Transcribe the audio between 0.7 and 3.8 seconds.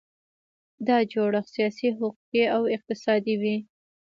دا جوړښت سیاسي، حقوقي او اقتصادي وي.